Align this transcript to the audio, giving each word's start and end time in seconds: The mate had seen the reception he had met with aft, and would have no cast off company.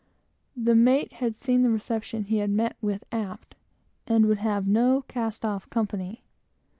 The 0.57 0.73
mate 0.73 1.13
had 1.13 1.35
seen 1.35 1.61
the 1.61 1.69
reception 1.69 2.23
he 2.23 2.37
had 2.37 2.49
met 2.49 2.75
with 2.81 3.03
aft, 3.11 3.53
and 4.07 4.25
would 4.25 4.39
have 4.39 4.65
no 4.67 5.03
cast 5.07 5.45
off 5.45 5.69
company. 5.69 6.23